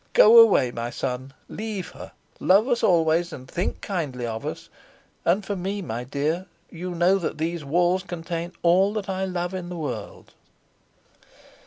Go 0.13 0.39
away, 0.39 0.71
my 0.71 0.89
son: 0.89 1.31
leave 1.47 1.89
her: 1.89 2.11
love 2.39 2.67
us 2.67 2.81
always, 2.81 3.31
and 3.31 3.47
think 3.47 3.81
kindly 3.81 4.25
of 4.25 4.47
us: 4.47 4.67
and 5.25 5.45
for 5.45 5.55
me, 5.55 5.79
my 5.83 6.03
dear, 6.05 6.47
you 6.71 6.95
know 6.95 7.19
that 7.19 7.37
these 7.37 7.63
walls 7.63 8.01
contain 8.01 8.51
all 8.63 8.93
that 8.93 9.09
I 9.09 9.25
love 9.25 9.53
in 9.53 9.69
the 9.69 9.77
world." 9.77 10.33